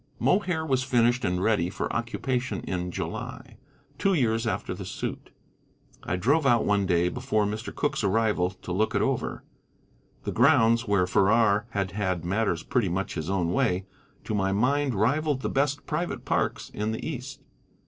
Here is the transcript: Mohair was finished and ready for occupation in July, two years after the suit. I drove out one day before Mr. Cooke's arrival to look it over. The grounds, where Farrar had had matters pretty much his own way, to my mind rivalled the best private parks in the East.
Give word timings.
Mohair 0.17 0.65
was 0.65 0.81
finished 0.81 1.23
and 1.23 1.43
ready 1.43 1.69
for 1.69 1.93
occupation 1.95 2.61
in 2.61 2.89
July, 2.89 3.57
two 3.99 4.15
years 4.15 4.47
after 4.47 4.73
the 4.73 4.83
suit. 4.83 5.29
I 6.01 6.15
drove 6.15 6.43
out 6.47 6.65
one 6.65 6.87
day 6.87 7.07
before 7.07 7.45
Mr. 7.45 7.71
Cooke's 7.71 8.03
arrival 8.03 8.49
to 8.49 8.71
look 8.71 8.95
it 8.95 9.03
over. 9.03 9.43
The 10.23 10.31
grounds, 10.31 10.87
where 10.87 11.05
Farrar 11.05 11.67
had 11.69 11.91
had 11.91 12.25
matters 12.25 12.63
pretty 12.63 12.89
much 12.89 13.13
his 13.13 13.29
own 13.29 13.53
way, 13.53 13.85
to 14.23 14.33
my 14.33 14.51
mind 14.51 14.95
rivalled 14.95 15.41
the 15.43 15.49
best 15.49 15.85
private 15.85 16.25
parks 16.25 16.69
in 16.71 16.93
the 16.93 17.07
East. 17.07 17.43